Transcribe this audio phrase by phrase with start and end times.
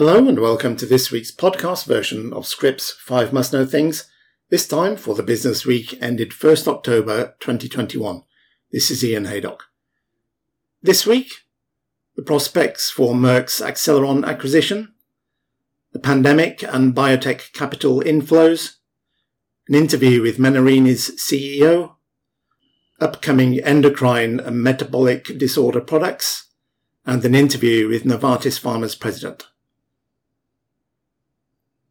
[0.00, 4.08] Hello and welcome to this week's podcast version of Scrip's 5 Must Know Things,
[4.48, 8.22] this time for the business week ended 1st October 2021.
[8.72, 9.64] This is Ian Haydock.
[10.80, 11.30] This week,
[12.16, 14.94] the prospects for Merck's Acceleron acquisition,
[15.92, 18.76] the pandemic and biotech capital inflows,
[19.68, 21.96] an interview with Menarini's CEO,
[23.02, 26.48] upcoming endocrine and metabolic disorder products,
[27.04, 29.44] and an interview with Novartis Pharma's president.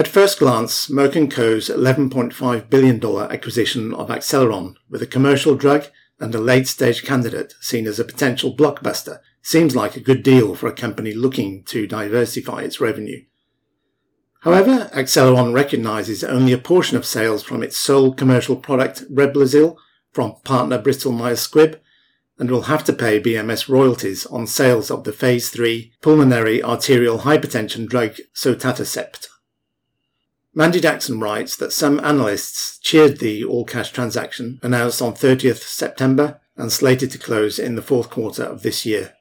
[0.00, 5.88] At first glance, Merck & Co.'s $11.5 billion acquisition of Acceleron with a commercial drug
[6.18, 10.68] and a late-stage candidate seen as a potential blockbuster seems like a good deal for
[10.68, 13.20] a company looking to diversify its revenue.
[14.40, 19.76] However, Acceleron recognizes only a portion of sales from its sole commercial product, Reblozyl,
[20.12, 21.78] from partner Bristol Myers Squibb,
[22.38, 27.18] and will have to pay BMS royalties on sales of the phase 3 pulmonary arterial
[27.18, 29.26] hypertension drug sotatercept.
[30.52, 36.72] Mandy Jackson writes that some analysts cheered the all-cash transaction announced on 30th September and
[36.72, 39.14] slated to close in the fourth quarter of this year.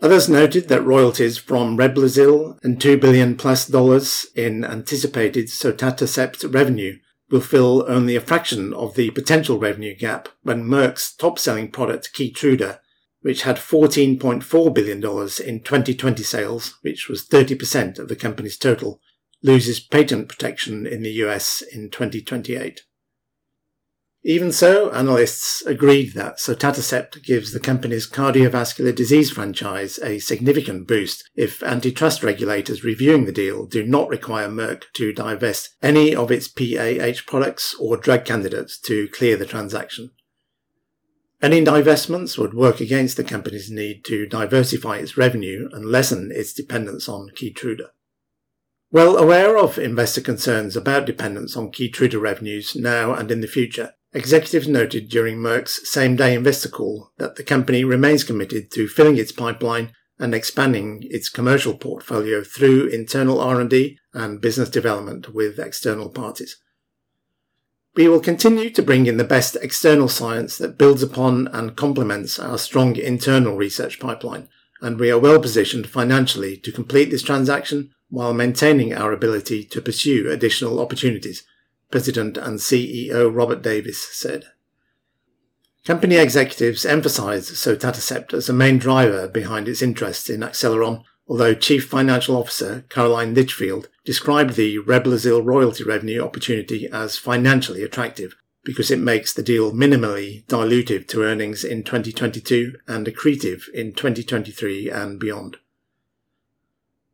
[0.00, 6.98] Others noted that royalties from Reblozyl and 2 billion plus dollars in anticipated sotatercept revenue
[7.30, 12.78] will fill only a fraction of the potential revenue gap when Merck's top-selling product Keytruda,
[13.22, 19.00] which had $14.4 billion in 2020 sales, which was 30% of the company's total,
[19.44, 22.80] loses patent protection in the US in 2028.
[24.26, 31.28] Even so, analysts agreed that sotatercept gives the company's cardiovascular disease franchise a significant boost
[31.36, 36.48] if antitrust regulators reviewing the deal do not require Merck to divest any of its
[36.48, 40.10] PAH products or drug candidates to clear the transaction.
[41.42, 46.54] Any divestments would work against the company's need to diversify its revenue and lessen its
[46.54, 47.88] dependence on Keytruda.
[48.94, 53.94] Well aware of investor concerns about dependence on Keytruda revenues now and in the future,
[54.12, 59.32] executives noted during Merck's same-day investor call that the company remains committed to filling its
[59.32, 66.62] pipeline and expanding its commercial portfolio through internal R&D and business development with external parties.
[67.96, 72.38] We will continue to bring in the best external science that builds upon and complements
[72.38, 74.48] our strong internal research pipeline,
[74.84, 79.80] and we are well positioned financially to complete this transaction while maintaining our ability to
[79.80, 81.42] pursue additional opportunities,
[81.90, 84.44] President and CEO Robert Davis said.
[85.86, 91.86] Company executives emphasized sotatercept as a main driver behind its interest in Acceleron, although Chief
[91.88, 98.98] Financial Officer Caroline Litchfield described the Reblozyl royalty revenue opportunity as financially attractive because it
[98.98, 105.58] makes the deal minimally dilutive to earnings in 2022 and accretive in 2023 and beyond.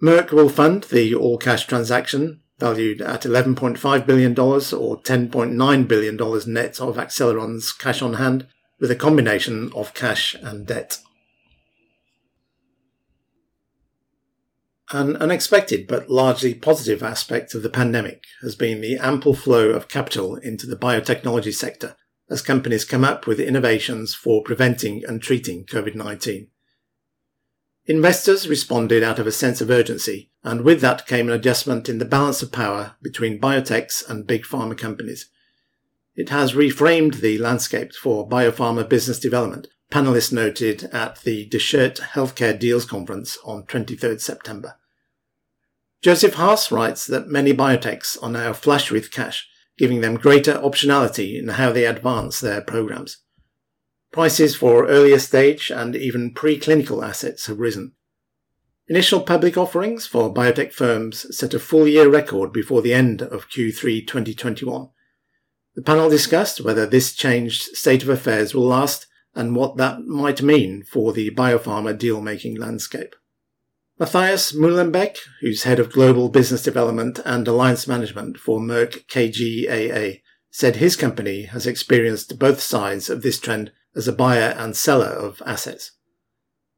[0.00, 6.80] Merck will fund the all cash transaction, valued at $11.5 billion or $10.9 billion net
[6.80, 8.46] of Acceleron's cash on hand,
[8.78, 10.98] with a combination of cash and debt.
[14.90, 19.88] An unexpected but largely positive aspect of the pandemic has been the ample flow of
[19.88, 21.94] capital into the biotechnology sector
[22.30, 26.48] as companies come up with innovations for preventing and treating COVID 19.
[27.84, 31.98] Investors responded out of a sense of urgency, and with that came an adjustment in
[31.98, 35.30] the balance of power between biotechs and big pharma companies.
[36.14, 42.58] It has reframed the landscape for biopharma business development, panelists noted at the Dechert Healthcare
[42.58, 44.76] Deals Conference on 23rd September.
[46.02, 51.38] Joseph Haas writes that many biotechs are now flush with cash, giving them greater optionality
[51.38, 53.18] in how they advance their programs.
[54.12, 57.92] Prices for earlier stage and even preclinical assets have risen.
[58.88, 63.50] Initial public offerings for biotech firms set a full year record before the end of
[63.50, 64.88] Q3 2021.
[65.74, 69.06] The panel discussed whether this changed state of affairs will last
[69.38, 73.14] and what that might mean for the biopharma deal making landscape.
[73.96, 80.76] Matthias Muehlenbeck, who's head of global business development and alliance management for Merck KGaA, said
[80.76, 85.40] his company has experienced both sides of this trend as a buyer and seller of
[85.46, 85.92] assets.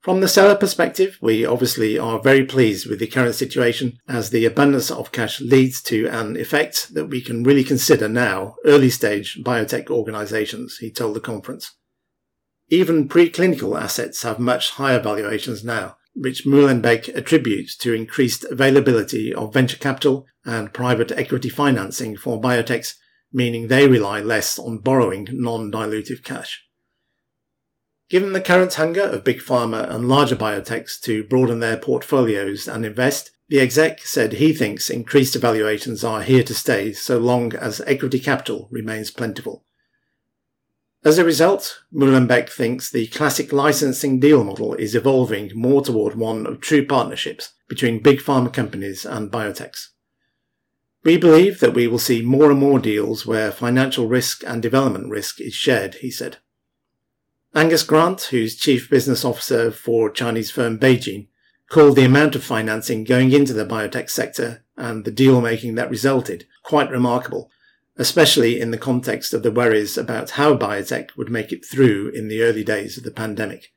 [0.00, 4.44] From the seller perspective, we obviously are very pleased with the current situation as the
[4.44, 9.40] abundance of cash leads to an effect that we can really consider now early stage
[9.42, 11.74] biotech organizations, he told the conference.
[12.68, 19.52] Even preclinical assets have much higher valuations now, which Muehlenbeck attributes to increased availability of
[19.52, 22.94] venture capital and private equity financing for biotechs,
[23.32, 26.62] meaning they rely less on borrowing non-dilutive cash.
[28.10, 32.84] Given the current hunger of big pharma and larger biotechs to broaden their portfolios and
[32.84, 37.82] invest, The exec said he thinks increased evaluations are here to stay so long as
[37.82, 39.66] equity capital remains plentiful.
[41.04, 46.46] As a result, Muehlenbeck thinks the classic licensing deal model is evolving more toward one
[46.46, 49.88] of true partnerships between big pharma companies and biotechs.
[51.02, 55.10] We believe that we will see more and more deals where financial risk and development
[55.10, 56.38] risk is shared, he said.
[57.54, 61.28] Angus Grant, who's chief business officer for Chinese firm BeiGene,
[61.68, 65.90] called the amount of financing going into the biotech sector and the deal making that
[65.90, 67.50] resulted quite remarkable
[67.96, 72.28] especially in the context of the worries about how biotech would make it through in
[72.28, 73.72] the early days of the pandemic.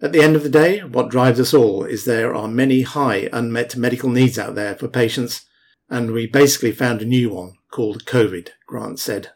[0.00, 3.28] At the end of the day, what drives us all is there are many high
[3.32, 5.46] unmet medical needs out there for patients,
[5.88, 9.30] and we basically found a new one called COVID, Grant said.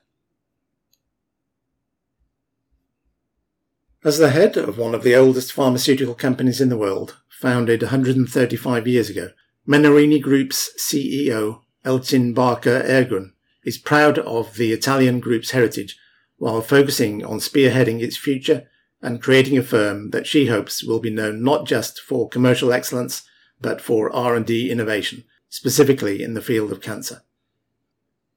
[4.05, 8.87] As the head of one of the oldest pharmaceutical companies in the world, founded 135
[8.87, 9.31] years ago,
[9.67, 13.33] Menarini Group's CEO, Elcin Barker Ergun,
[13.69, 15.99] is proud of the Italian group's heritage
[16.39, 18.67] while focusing on spearheading its future
[19.03, 23.29] and creating a firm that she hopes will be known not just for commercial excellence
[23.61, 27.23] but for R&D innovation, specifically in the field of cancer.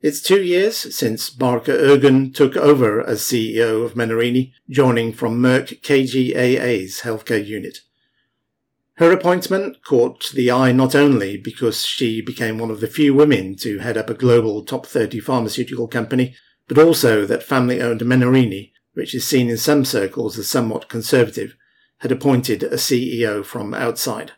[0.01, 5.79] It's two years since Barker Ergun took over as CEO of Menarini, joining from Merck
[5.81, 7.79] KGaA's healthcare unit.
[9.01, 13.55] Her appointment caught the eye not only because she became one of the few women
[13.55, 16.35] to head up a global top 30 pharmaceutical company,
[16.67, 21.55] but also that family owned Menarini, which is seen in some circles as somewhat conservative,
[22.01, 24.33] had appointed a CEO from outside.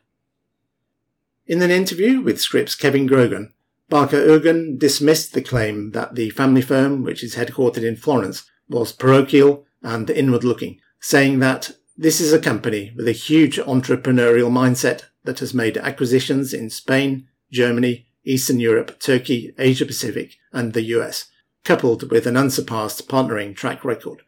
[1.45, 3.53] In an interview with Scrip's Kevin Grogan,
[3.89, 8.93] Barker Ergun dismissed the claim that the family firm, which is headquartered in Florence, was
[8.93, 15.03] parochial and inward looking, saying that this is a company with a huge entrepreneurial mindset
[15.23, 21.27] that has made acquisitions in Spain, Germany, Eastern Europe, Turkey, Asia Pacific, and the US,
[21.63, 24.23] coupled with an unsurpassed partnering track record.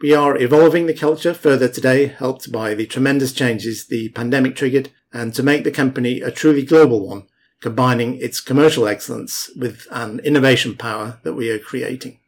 [0.00, 4.90] We are evolving the culture further today, helped by the tremendous changes the pandemic triggered,
[5.12, 7.24] and to make the company a truly global one,
[7.60, 12.20] combining its commercial excellence with an innovation power that we are creating.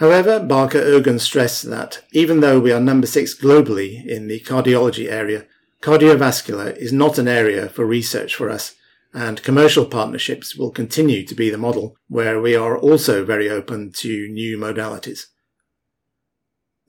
[0.00, 5.12] However, Barker Ergun stressed that even though we are number six globally in the cardiology
[5.12, 5.44] area,
[5.82, 8.74] cardiovascular is not an area for research for us,
[9.12, 13.92] and commercial partnerships will continue to be the model where we are also very open
[13.96, 15.26] to new modalities.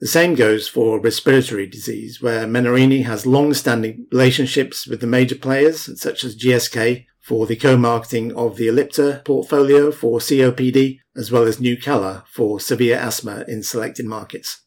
[0.00, 6.00] The same goes for respiratory disease, where Menarini has long-standing relationships with the major players
[6.00, 11.58] such as GSK for the co-marketing of the Ellipta portfolio for COPD, as well as
[11.58, 14.62] Nucala for severe asthma in selected markets.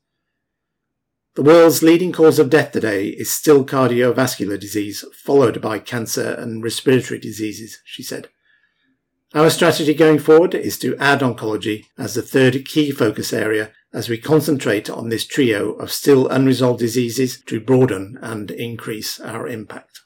[1.35, 6.63] The world's leading cause of death today is still cardiovascular disease, followed by cancer and
[6.63, 8.29] respiratory diseases, she said.
[9.33, 14.07] Our strategy going forward is to add oncology as the third key focus area as
[14.07, 20.04] we concentrate on this trio of still unresolved diseases to broaden and increase our impact.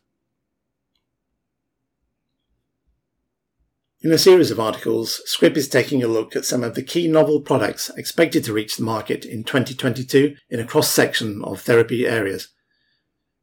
[4.01, 7.09] In a series of articles, Scrip is taking a look at some of the key
[7.09, 12.07] novel products expected to reach the market in 2022 in a cross section of therapy
[12.07, 12.47] areas.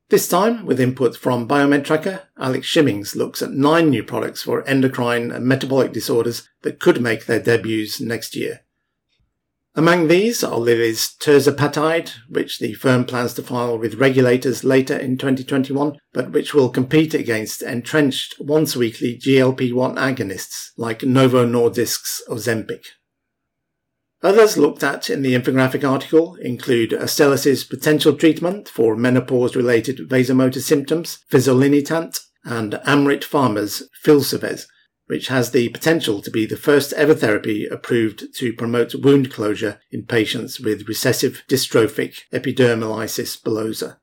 [0.08, 5.30] This time, with input from Biomedtracker, Alex Shimmings looks at nine new products for endocrine
[5.30, 8.62] and metabolic disorders that could make their debuts next year.
[9.78, 15.18] Among these are Lilly's tirzepatide, which the firm plans to file with regulators later in
[15.18, 22.86] 2021, but which will compete against entrenched once-weekly GLP-1 agonists like Novo Nordisk's Ozempic.
[24.22, 31.18] Others looked at in the infographic article include Astellas' potential treatment for menopause-related vasomotor symptoms,
[31.30, 34.64] fezolinetant, and Amryt Pharma's Filsuvez,
[35.06, 39.80] which has the potential to be the first ever therapy approved to promote wound closure
[39.90, 43.98] in patients with recessive dystrophic epidermolysis bullosa.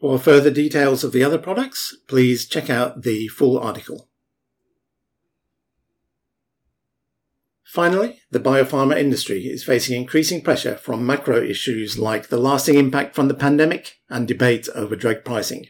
[0.00, 4.08] For further details of the other products, please check out the full article.
[7.64, 13.14] Finally, the biopharma industry is facing increasing pressure from macro issues like the lasting impact
[13.14, 15.66] from the pandemic and debate over drug pricing.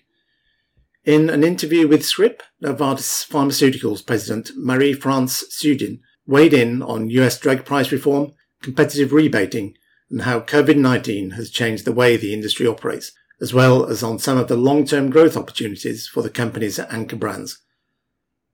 [1.08, 7.64] In an interview with Scrip, Novartis Pharmaceuticals President Marie-France Tschudin weighed in on US drug
[7.64, 9.74] price reform, competitive rebating,
[10.10, 13.10] and how COVID-19 has changed the way the industry operates,
[13.40, 17.58] as well as on some of the long-term growth opportunities for the company's anchor brands.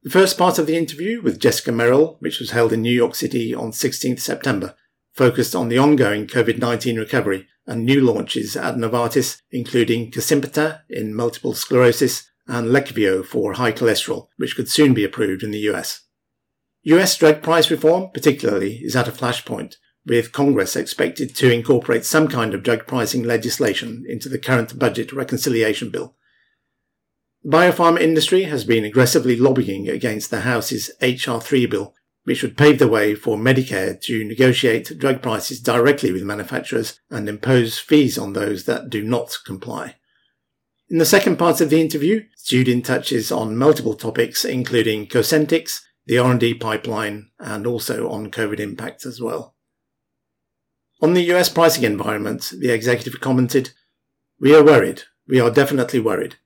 [0.04, 3.16] The first part of the interview with Jessica Merrill, which was held in New York
[3.16, 4.76] City on 16th September,
[5.12, 11.54] focused on the ongoing COVID-19 recovery and new launches at Novartis, including Kesimpta in multiple
[11.54, 16.02] sclerosis and Leqvio for high cholesterol, which could soon be approved in the US.
[16.84, 22.28] US drug price reform, particularly, is at a flashpoint, with Congress expected to incorporate some
[22.28, 26.14] kind of drug pricing legislation into the current budget reconciliation bill.
[27.42, 32.78] The biopharma industry has been aggressively lobbying against the House's HR3 bill, which would pave
[32.78, 38.32] the way for Medicare to negotiate drug prices directly with manufacturers and impose fees on
[38.32, 39.96] those that do not comply.
[40.94, 46.18] In the second part of the interview, Tschudin touches on multiple topics including Cosentyx, the
[46.18, 49.56] R&D pipeline, and also on COVID impact as well.
[51.02, 53.70] On the US pricing environment, the executive commented,
[54.38, 55.02] We are worried.
[55.26, 56.36] We are definitely worried.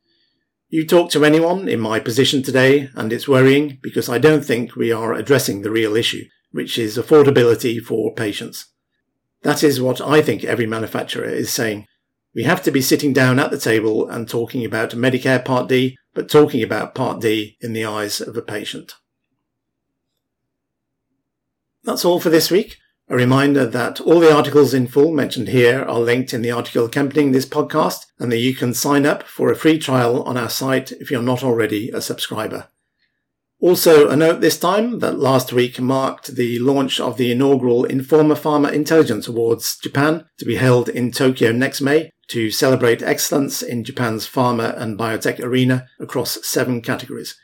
[0.71, 4.75] You talk to anyone in my position today, and it's worrying because I don't think
[4.75, 8.65] we are addressing the real issue, which is affordability for patients.
[9.43, 11.87] That is what I think every manufacturer is saying.
[12.39, 15.99] We have to be sitting down at the table and talking about Medicare Part D,
[16.15, 18.95] but talking about Part D in the eyes of a patient.
[21.83, 22.77] That's all for this week.
[23.09, 26.85] A reminder that all the articles in full mentioned here are linked in the article
[26.85, 30.49] accompanying this podcast and that you can sign up for a free trial on our
[30.49, 32.69] site if you're not already a subscriber.
[33.61, 38.37] Also, a note this time that last week marked the launch of the inaugural Informa
[38.37, 43.83] Pharma Intelligence Awards Japan to be held in Tokyo next May to celebrate excellence in
[43.83, 47.37] Japan's pharma and biotech arena across seven categories.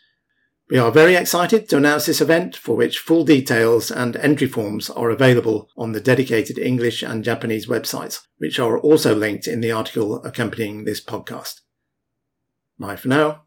[0.71, 4.88] We are very excited to announce this event for which full details and entry forms
[4.90, 9.73] are available on the dedicated English and Japanese websites, which are also linked in the
[9.73, 11.61] article accompanying this podcast.
[12.78, 13.43] Bye for now.